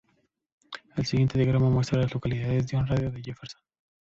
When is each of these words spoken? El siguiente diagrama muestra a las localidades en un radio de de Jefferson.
El 0.95 1.05
siguiente 1.05 1.37
diagrama 1.37 1.69
muestra 1.69 1.99
a 1.99 2.01
las 2.01 2.13
localidades 2.15 2.73
en 2.73 2.79
un 2.79 2.87
radio 2.87 3.11
de 3.11 3.17
de 3.17 3.23
Jefferson. 3.23 3.61